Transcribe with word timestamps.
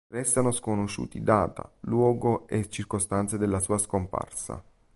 Restano 0.07 0.49
sconosciuti 0.49 1.21
data, 1.21 1.71
luogo 1.81 2.47
e 2.47 2.67
circostanze 2.71 3.37
della 3.37 3.59
sua 3.59 3.77
scomparsa. 3.77 4.59